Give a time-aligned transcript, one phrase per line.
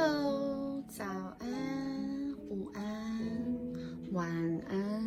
[0.00, 1.04] Hello，早
[1.40, 2.82] 安，午安，
[4.12, 4.30] 晚
[4.68, 5.02] 安。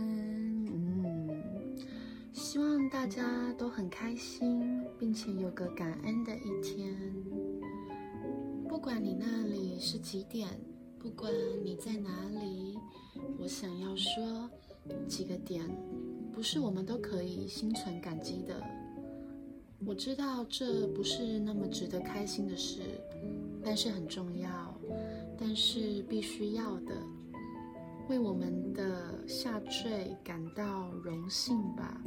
[0.68, 1.30] 嗯，
[2.34, 6.94] 希望大家都很开心，并且有个感恩的一天。
[8.68, 10.50] 不管你那里是几点，
[11.00, 11.32] 不管
[11.64, 12.78] 你在哪里，
[13.40, 14.50] 我想要说
[15.08, 15.66] 几个点，
[16.34, 18.62] 不是我们都可以心存感激的。
[19.86, 22.82] 我知道这不是那么值得开心的事。
[23.64, 24.50] 但是很重要，
[25.44, 26.96] 但是必须要的，
[28.08, 32.00] 为我们的下坠感到荣幸吧。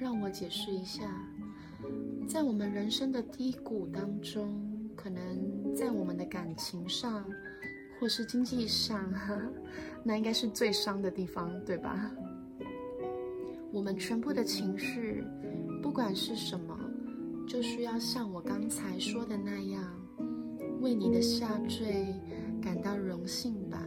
[0.00, 1.02] 让我解释一下，
[2.28, 7.24] 在我们人生的低谷当中，可能在我们的感情上，
[7.98, 9.12] 或是经济上，
[10.04, 12.08] 那应该是最伤的地方，对吧？
[13.72, 15.24] 我们全部的情绪，
[15.82, 16.78] 不管是什么，
[17.48, 19.97] 就需要像我刚才说的那样。
[20.80, 22.14] 为你的下坠
[22.62, 23.86] 感到荣幸吧，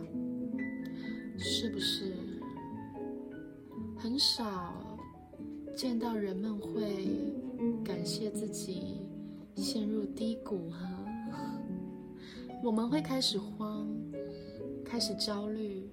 [1.37, 2.13] 是不是？
[3.97, 4.97] 很少
[5.75, 7.33] 见到人们会
[7.83, 9.01] 感谢自己
[9.55, 11.05] 陷入低谷哈，
[12.63, 13.87] 我们会开始慌，
[14.83, 15.87] 开始焦虑。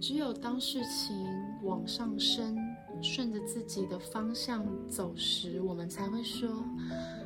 [0.00, 1.26] 只有当事情
[1.62, 2.56] 往上升，
[3.02, 6.48] 顺着自己的方向走时，我们才会说：“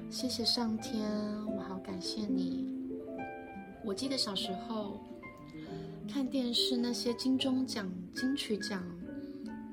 [0.08, 1.10] 谢谢上天，
[1.46, 2.76] 我好感谢你。”
[3.88, 5.00] 我记得小时候
[6.06, 8.84] 看电视，那些金钟奖、金曲奖，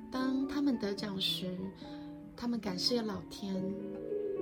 [0.09, 1.53] 当他们得奖时，
[2.33, 3.53] 他们感谢老天；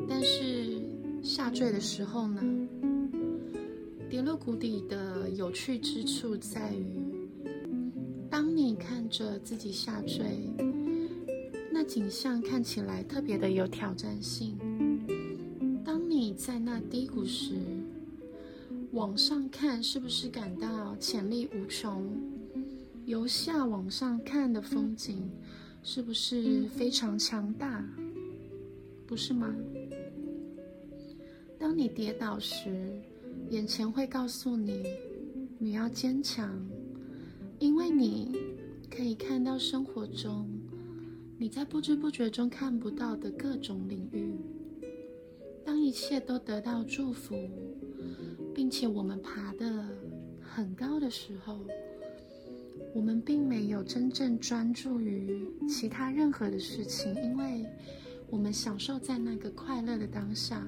[0.07, 0.79] 但是
[1.23, 2.43] 下坠的时候呢？
[4.07, 7.27] 跌落谷底的有趣之处在于，
[8.29, 10.23] 当你看着自己下坠，
[11.71, 14.55] 那景象看起来特别的有挑战性。
[15.83, 17.55] 当你在那低谷时，
[18.93, 22.07] 往上看，是不是感到潜力无穷？
[23.07, 25.31] 由下往上看的风景，
[25.81, 27.83] 是不是非常强大？
[29.07, 29.51] 不是吗？
[31.57, 33.01] 当你跌倒时，
[33.49, 34.83] 眼前会告诉你，
[35.57, 36.63] 你要坚强，
[37.57, 38.37] 因为你
[38.95, 40.47] 可以看到生活中
[41.39, 44.35] 你在不知不觉中看不到的各种领域。
[45.65, 47.35] 当一切都得到祝福。
[48.55, 49.83] 并且我们爬得
[50.41, 51.59] 很高的时候，
[52.93, 57.65] 我们并没有真正专注于其他任何的事情，因为
[58.29, 60.67] 我们享受在那个快乐的当下。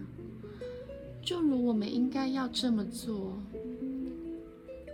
[1.21, 3.37] 就如我们应该要这么做，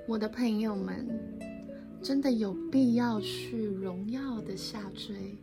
[0.07, 1.07] 我的朋友们，
[2.01, 5.35] 真的有必要去荣耀的下坠。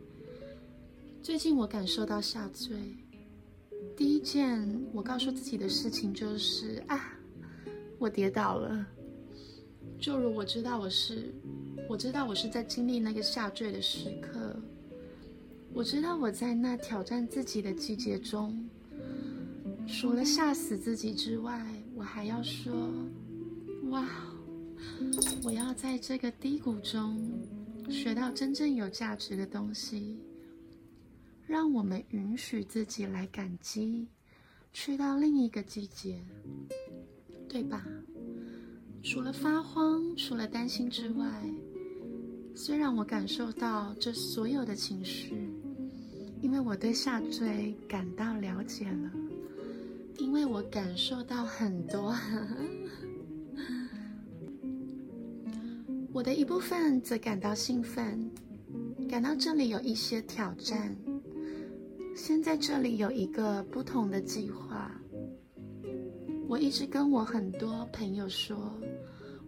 [1.21, 2.75] 最近我感受到下坠，
[3.95, 7.15] 第一件我告诉自己的事情就是啊。
[7.99, 8.87] 我跌倒了，
[9.99, 11.33] 就如我知道我是，
[11.89, 14.55] 我知道我是在经历那个下坠的时刻。
[15.73, 18.67] 我知道我在那挑战自己的季节中，
[19.85, 22.73] 除了吓死自己之外，我还要说：
[23.89, 24.07] 哇，
[25.43, 27.19] 我要在这个低谷中
[27.89, 30.17] 学到真正有价值的东西。
[31.45, 34.07] 让我们允许自己来感激，
[34.71, 36.23] 去到另一个季节。
[37.49, 37.83] 对吧？
[39.01, 41.25] 除了发慌，除了担心之外，
[42.53, 45.49] 虽然我感受到这所有的情绪，
[46.41, 49.11] 因为我对下坠感到了解了，
[50.17, 52.15] 因为我感受到很多。
[56.11, 58.29] 我的一部分则感到兴奋，
[59.09, 60.95] 感到这里有一些挑战，
[62.15, 64.91] 现在这里有一个不同的计划。
[66.49, 68.73] 我一直跟我很多朋友说，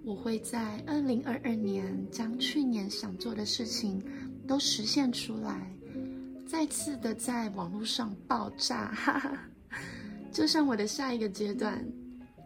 [0.03, 4.00] 我会在二零二二年将去年想做的事情
[4.47, 5.75] 都实现出来，
[6.47, 8.95] 再次的在网络上爆炸，
[10.31, 11.84] 就像我的下一个阶段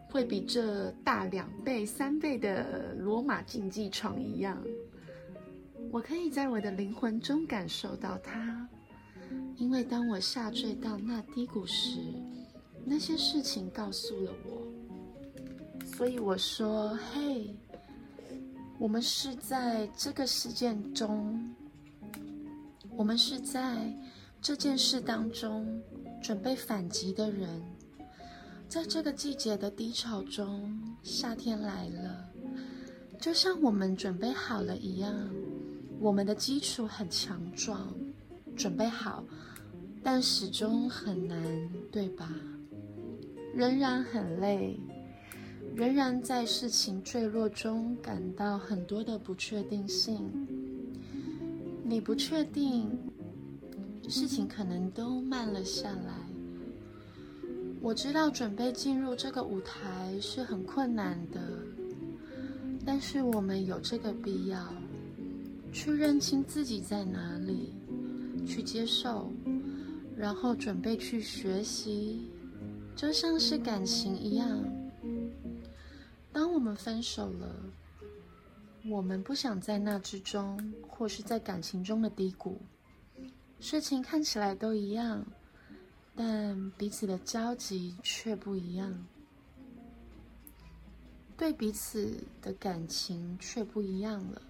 [0.08, 4.56] 会比这大两倍、三倍的罗马竞技场一样，
[5.92, 8.66] 我可以在我的灵魂中感受到它，
[9.58, 11.98] 因为当我下坠到那低谷时。
[12.88, 14.62] 那些事情告诉了我，
[15.96, 17.52] 所以我说：“嘿，
[18.78, 21.52] 我们是在这个事件中，
[22.96, 23.92] 我们是在
[24.40, 25.82] 这件事当中
[26.22, 27.60] 准备反击的人。
[28.68, 32.24] 在这个季节的低潮中，夏天来了，
[33.20, 35.12] 就像我们准备好了一样。
[35.98, 37.92] 我们的基础很强壮，
[38.56, 39.24] 准备好，
[40.04, 42.32] 但始终很难，对吧？”
[43.56, 44.78] 仍然很累，
[45.74, 50.30] 仍然在事情坠落中感到很多的不确定性。
[51.82, 52.90] 你不确定，
[54.10, 56.12] 事情可能都慢了下来。
[57.80, 61.40] 我知道准备进入这个舞台是很困难的，
[62.84, 64.70] 但是我们有这个必要，
[65.72, 67.72] 去认清自己在哪里，
[68.46, 69.32] 去接受，
[70.14, 72.28] 然后准备去学习，
[72.96, 74.58] 就像是感情一样。
[76.32, 77.54] 当我们分手了，
[78.88, 82.58] 我们不想在那之中，或是在感情中的低谷，
[83.60, 85.24] 事情看起来都一样。
[86.18, 89.06] 但彼此的交集却不一样，
[91.36, 94.40] 对彼此的感情却不一样了。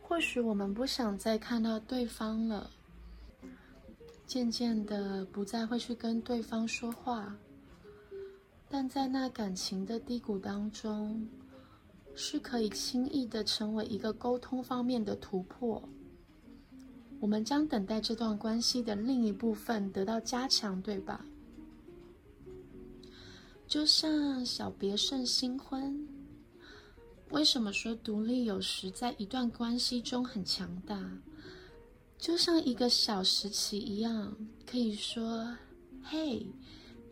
[0.00, 2.70] 或许我们不想再看到对方了，
[4.30, 7.36] 渐渐的不再会去跟对方说话，
[8.68, 11.28] 但在那感情的低谷当中，
[12.14, 15.82] 是可以轻易的成为一个沟通方面的突破。
[17.18, 21.26] 我们将等待这段关系的另一部分得到加强，对吧？
[23.66, 26.06] 就像小别胜新婚。
[27.30, 30.96] 为什么说独立有时在一段关系中很强大？
[32.20, 34.36] 就像一个小时期一样，
[34.66, 35.56] 可以说
[36.04, 36.46] ：“嘿，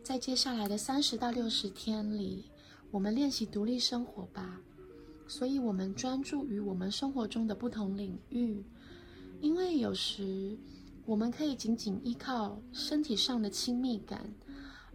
[0.03, 2.45] 在接下来的三十到六十天里，
[2.91, 4.61] 我们练习独立生活吧。”
[5.27, 8.63] 所以，我们专注于我们生活中的不同领域。
[9.41, 10.55] 因为有时
[11.07, 14.31] 我们可以仅仅依靠身体上的亲密感，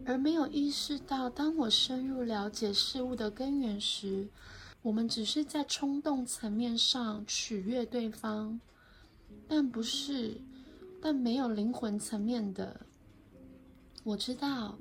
[0.05, 4.29] 而没有意识到，当我深入了解事物的根源时，
[4.81, 8.61] 我们只是在冲动层面上取悦对方，
[9.47, 10.39] 但不是，
[11.01, 12.79] 但没有灵魂层面的。
[14.03, 14.77] 我知道，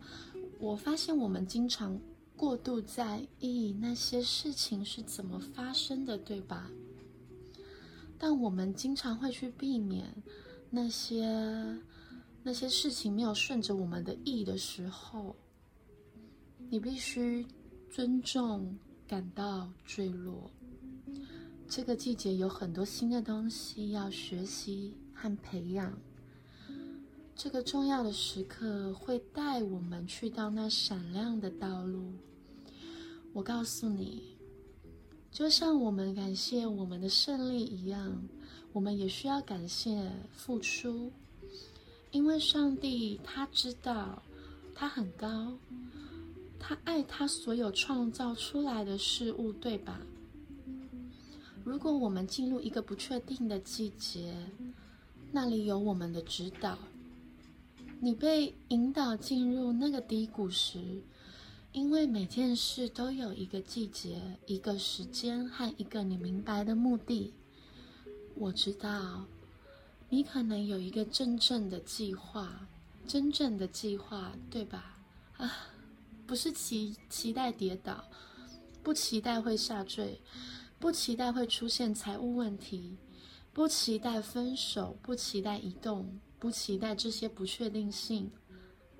[0.58, 1.98] 我发现我们经常
[2.36, 6.70] 过度在意那些事情是怎么发生的，对吧？
[8.18, 10.14] 但我们经常会去避免
[10.70, 11.78] 那些
[12.42, 15.34] 那些事情没有顺着我们的意的时候，
[16.70, 17.46] 你必须
[17.90, 18.76] 尊重
[19.06, 20.50] 感到坠落。
[21.68, 25.92] 这个季节有很多新的东西要学习和培养。
[27.34, 32.12] 这个重要的时刻会带我们去到那闪亮的道路。
[33.32, 34.34] 我告诉你。
[35.32, 38.22] 就像我们感谢我们的胜利一样，
[38.72, 41.10] 我们也需要感谢付出，
[42.12, 44.22] 因为上帝他知道，
[44.76, 45.58] 他很高，
[46.60, 50.00] 他爱他所有创造出来的事物，对吧？
[51.64, 54.36] 如果我们进入一个不确定的季节，
[55.32, 56.78] 那里有我们的指导，
[58.00, 61.02] 你被引导进入那个低谷时。
[61.72, 67.34] 因为每件事都有一个季节、一个时间和一个你明白的目的。
[68.36, 69.24] 我知道，
[70.08, 72.68] 你可能有一个真正的计划，
[73.08, 74.98] 真正的计划，对吧？
[75.36, 75.50] 啊，
[76.28, 78.04] 不是期期待跌倒，
[78.84, 80.20] 不期待会下坠，
[80.78, 82.96] 不期待会出现财务问题，
[83.52, 88.30] 不期待分手，不期待移动，不期待这些不确定性。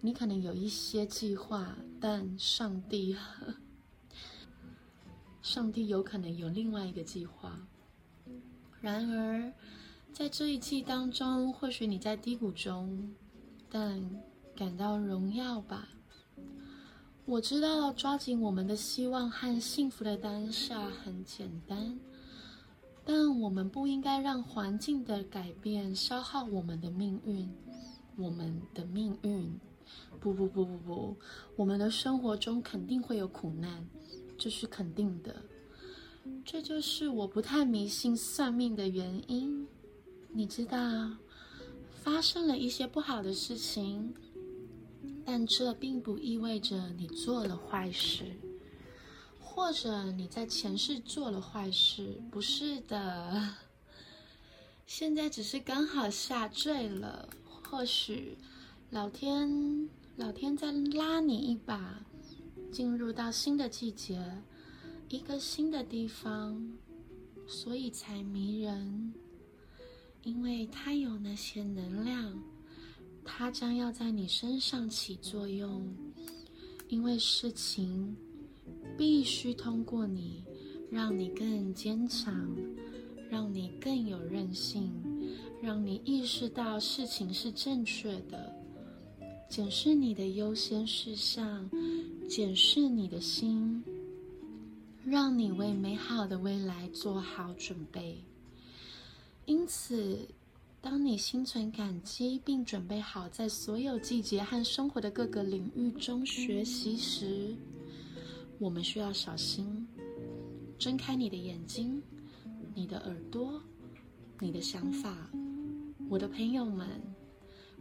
[0.00, 3.16] 你可能有一些计划，但上帝，
[5.42, 7.58] 上帝有可能有另外一个计划。
[8.80, 9.52] 然而，
[10.12, 13.14] 在这一季当中，或许你在低谷中，
[13.68, 14.02] 但
[14.54, 15.88] 感到荣耀吧。
[17.26, 21.98] 我知道抓紧我们的希望和幸福的当下很简单，
[23.02, 27.50] 但我们不应该让环境的改变消耗我们的命运，
[28.16, 29.58] 我们的命运。
[30.20, 31.16] 不不不不不，
[31.56, 33.86] 我们的生活中肯定会有苦难，
[34.36, 35.34] 这是肯定的。
[36.44, 39.66] 这就是我不太迷信算命的原因。
[40.28, 40.78] 你知道，
[42.02, 44.14] 发生了一些不好的事情，
[45.24, 48.36] 但这并不意味着你做了坏事，
[49.40, 52.20] 或者你在前世做了坏事。
[52.30, 53.54] 不是的，
[54.86, 57.28] 现在只是刚好下坠了，
[57.62, 58.36] 或许。
[58.90, 62.04] 老天，老天在拉你一把，
[62.70, 64.42] 进入到新的季节，
[65.08, 66.72] 一个新的地方，
[67.46, 69.12] 所以才迷人。
[70.22, 72.40] 因为它有那些能量，
[73.24, 75.92] 它将要在你身上起作用。
[76.88, 78.14] 因为事情
[78.96, 80.44] 必须通过你，
[80.90, 82.54] 让你更坚强，
[83.28, 84.92] 让你更有韧性，
[85.60, 88.54] 让你意识到事情是正确的。
[89.48, 91.68] 检视你的优先事项，
[92.28, 93.82] 检视你的心，
[95.04, 98.18] 让你为美好的未来做好准备。
[99.46, 100.28] 因此，
[100.84, 107.56] 当你心存感激，并准备好在所有季节和生活的各个领域中学习时，
[108.58, 109.88] 我们需要小心，
[110.78, 112.02] 睁开你的眼睛、
[112.74, 113.58] 你的耳朵、
[114.38, 115.30] 你的想法，
[116.10, 116.86] 我的朋友们，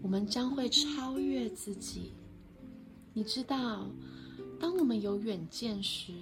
[0.01, 2.13] 我们将会超越自己。
[3.11, 3.85] 你知道，
[4.57, 6.13] 当我们有远见时，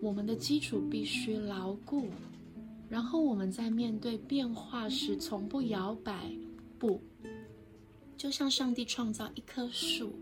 [0.00, 2.08] 我们的基础必须牢固。
[2.88, 6.30] 然后我们在面对变化时从不摇摆，
[6.78, 7.00] 不，
[8.16, 10.12] 就像上帝创造一棵树，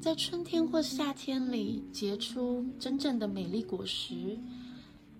[0.00, 4.38] 在春天或夏天里结出真正的美丽果实。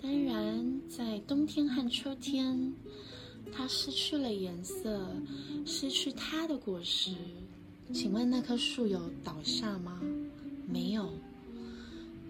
[0.00, 2.74] 当然，在冬天和秋天，
[3.52, 5.06] 它失去了颜色，
[5.64, 7.14] 失去它的果实。
[7.92, 10.00] 请问那棵树有倒下吗？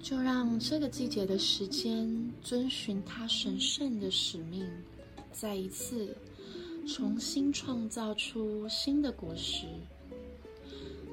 [0.04, 4.68] 就让这个季节的时间遵循它神圣的使命，
[5.32, 6.14] 再一次
[6.86, 9.66] 重新创造出新的果实。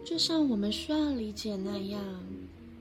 [0.03, 2.03] 就像我们需要理解那样，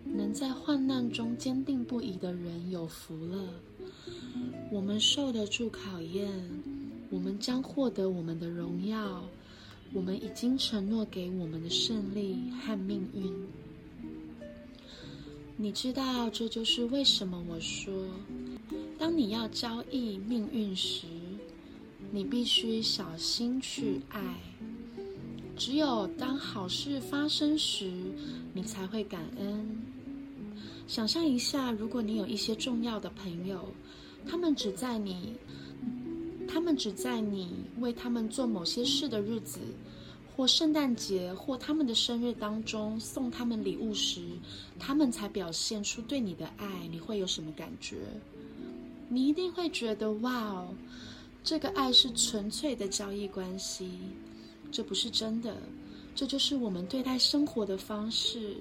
[0.05, 3.49] 能在患难中坚定不移的人有福了。
[4.73, 6.29] 我们受得住考验，
[7.09, 9.23] 我们将获得我们的荣耀。
[9.93, 13.33] 我们已经承诺给我们的胜利和命运。
[15.63, 17.93] 你知道，这就是为什么我说，
[18.99, 21.07] 当你要交易命运时，
[22.11, 24.21] 你必须小心去爱。
[25.59, 27.93] 只有当好事发生时，
[28.55, 29.83] 你才会感恩。
[30.89, 33.69] 想象一下，如果你有一些重要的朋友，
[34.27, 35.35] 他们只在你，
[36.49, 37.51] 他们只在你
[37.81, 39.61] 为他们做某些事的日子。
[40.41, 44.23] 或圣诞节，或他们的生日当中送他们礼物时，
[44.79, 47.99] 他们才表现出对你的爱，你会有什么感觉？
[49.11, 50.69] 你一定会觉得哇哦，
[51.45, 53.91] 这个爱是纯粹的交易关系。
[54.73, 55.55] 这不是真的，
[56.15, 58.57] 这就是我们对待生活的方式。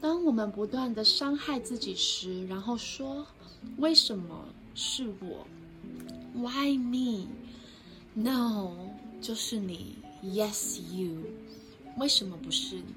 [0.00, 3.26] 当我们不断的伤害自己时，然后说
[3.78, 4.44] 为什么
[4.76, 5.44] 是我
[6.32, 8.70] ？Why me？No，
[9.20, 9.96] 就是你。
[10.22, 11.18] Yes, you。
[11.98, 12.94] 为什么不是你？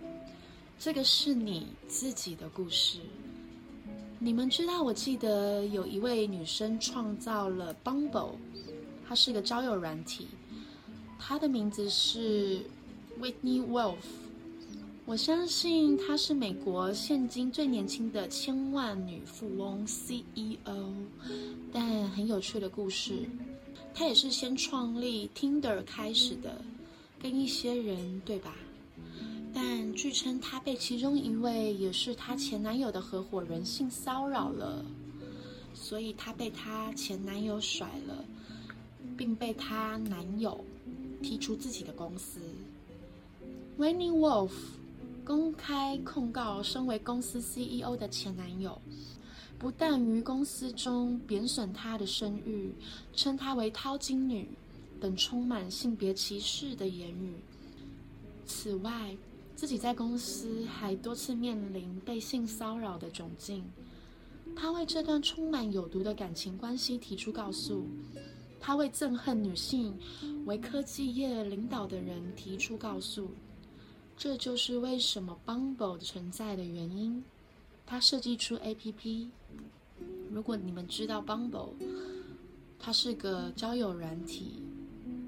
[0.78, 3.00] 这个是你自己的故事。
[4.20, 8.36] 你们知道，我记得有一位女生创造了 Bumble，
[9.08, 10.28] 它是个交友软体，
[11.18, 12.62] 她的名字是
[13.20, 13.96] Whitney Wolf。
[15.06, 20.94] 我相信她是美国现今最年轻的千万女富翁 CEO。
[21.74, 23.28] 但很有趣的故事，
[23.96, 26.62] 她也是先创立 Tinder 开始的。
[27.22, 28.56] 跟一些人，对吧？
[29.54, 34.84] 但据称，她被其中一位也是她前男友的合伙人性骚扰了，
[35.74, 38.26] 所以她被她前男友甩了，
[39.18, 40.64] 并被她男友
[41.24, 42.40] 踢出自己的公司。
[43.78, 44.52] w i n n i e Wolf
[45.24, 48.80] 公开控告身为公司 CEO 的前男友，
[49.58, 52.74] 不但于公司中贬损她的声誉，
[53.14, 54.50] 称她为“淘金女”。
[55.00, 57.34] 等充满性别歧视的言语。
[58.46, 59.16] 此外，
[59.56, 63.64] 自己在公司还多次面临被性骚扰的窘境。
[64.56, 67.88] 他为这段充满有毒的感情关系提出告诉，
[68.60, 69.98] 他为憎恨女性、
[70.46, 73.30] 为科技业领导的人提出告诉。
[74.18, 77.24] 这就是为什么 Bumble 存在的原因。
[77.86, 79.28] 他设计出 APP。
[80.32, 81.70] 如果你们知道 Bumble，
[82.80, 84.62] 它是个交友软体。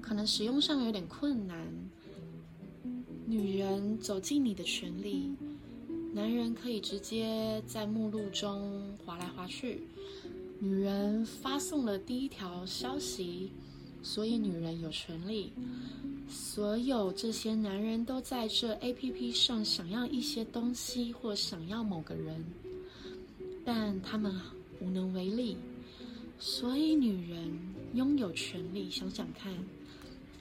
[0.08, 1.68] 可能使用上有点困难。
[3.26, 5.30] 女人走进你的权利，
[6.14, 9.82] 男人可以直接在目录中划来划去。
[10.60, 13.52] 女人发送了第一条消息，
[14.02, 15.52] 所以女人有权利。
[16.26, 22.42] 所有这些男人都在这 APP 上想要一些东西或想要某个人，
[23.62, 24.34] 但他们
[24.80, 25.58] 无能为力。
[26.38, 27.52] 所以女人
[27.92, 29.52] 拥有权利，想想看。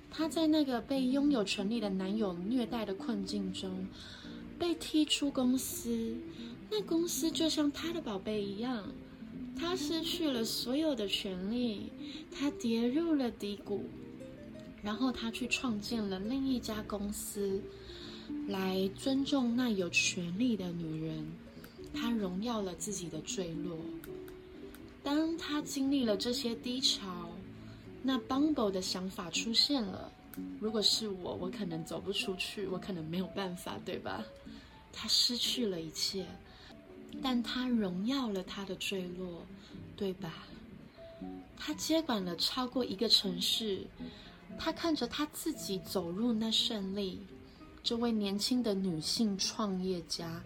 [0.10, 3.88] 她在那个被拥有权利的男友虐待的困境中，
[4.58, 6.16] 被踢出公司。
[6.70, 8.92] 那公司就像她的宝贝一样，
[9.56, 11.92] 她失去了所有的权利，
[12.32, 13.84] 她跌入了低谷。
[14.84, 17.62] 然后她去创建了另一家公司，
[18.48, 21.26] 来尊重那有权利的女人。
[21.94, 23.78] 她荣耀了自己的坠落。
[25.04, 27.17] 当她经历了这些低潮。
[28.08, 30.10] 那 Bumble 的想法出现了。
[30.62, 34.24] 如果是我，我可能走不出去，我可能没有办法，对吧？
[34.94, 36.26] 他失去了一切，
[37.22, 39.46] 但他荣耀了他的坠落，
[39.98, 40.48] 对吧？
[41.58, 43.86] 他接管了超过一个城市，
[44.58, 47.20] 他看着他自己走入那胜利。
[47.84, 50.42] 这位年轻的女性创业家，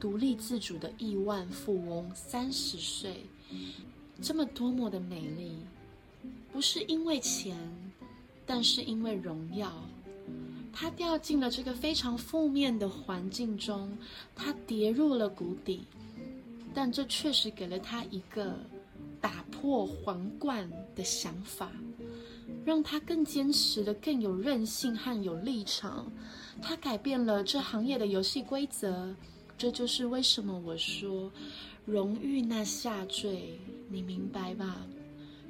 [0.00, 3.24] 独立自主的亿万富翁，三十岁，
[4.20, 5.56] 这么多么的美丽，
[6.52, 7.56] 不是因为钱，
[8.46, 9.72] 但是因为荣耀。
[10.72, 13.96] 他掉进了这个非常负面的环境中，
[14.34, 15.84] 他跌入了谷底，
[16.74, 18.58] 但这确实给了他一个
[19.20, 21.70] 打破皇冠的想法，
[22.64, 26.10] 让他更坚持的、更有韧性和有立场。
[26.60, 29.14] 他改变了这行业的游戏规则，
[29.56, 31.30] 这就是为什么我说
[31.84, 34.84] 荣誉那下坠，你明白吧？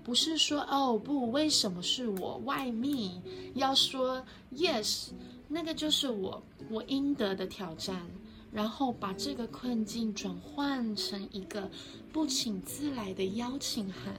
[0.04, 3.22] 不是说哦不，为什么是我？Why me？
[3.54, 4.22] 要说
[4.54, 5.08] Yes，
[5.48, 8.06] 那个就是我，我应得的挑战，
[8.52, 11.70] 然后把这个困境转换成一个
[12.12, 14.14] 不请自来的邀请函。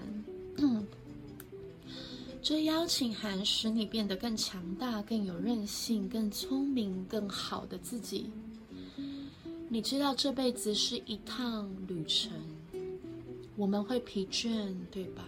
[2.41, 8.29] 这邀请函使你变得更强大、更有韧性、更聪明、更好的自己。
[9.67, 12.31] 你知道这辈子是一趟旅程，
[13.55, 15.23] 我们会疲倦，对吧？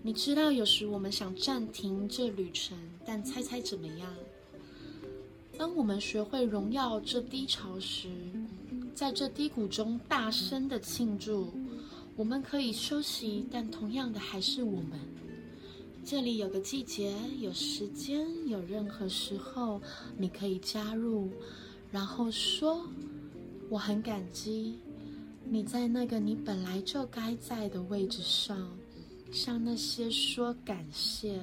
[0.00, 4.14] 你知道有时我们想暂停这旅程，但猜猜怎么样？
[5.58, 8.08] 当我们学会荣耀这低潮时，
[8.94, 11.52] 在这低谷中大声的庆祝，
[12.14, 15.00] 我们可以休息，但同样的还是我们。
[16.04, 19.82] 这里有个季节，有时间，有任何时候
[20.16, 21.28] 你可以加入，
[21.90, 22.80] 然后说
[23.68, 24.78] 我很感激
[25.44, 28.77] 你在那个你本来就该在的位置上，
[29.30, 31.40] 向那些说感谢，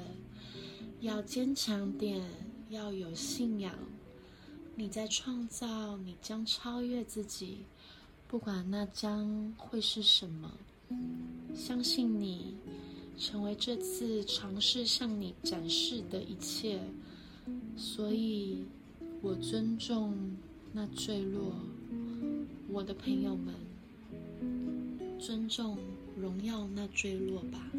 [1.01, 2.21] 要坚强点，
[2.69, 3.73] 要有信仰。
[4.75, 7.59] 你在创造，你将超越自己，
[8.27, 10.51] 不管那将会是什么，
[11.55, 12.55] 相信你。
[13.17, 16.81] 成为这次尝试向你展示的一切，
[17.77, 18.61] 所以
[19.21, 20.13] 我尊重
[20.73, 21.55] 那坠落，
[22.67, 23.55] 我的朋友们，
[25.17, 25.77] 尊重
[26.19, 27.71] 荣耀那坠落吧。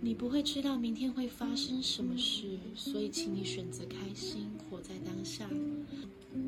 [0.00, 5.48] 你不会知道明天会发生什么事，所以请你选择开心，活在当下。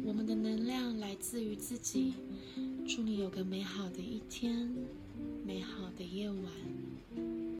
[0.04, 2.12] 我们的能量来自于自己。
[2.86, 4.74] 祝你有个美好的一天，
[5.44, 6.44] 美好的夜晚。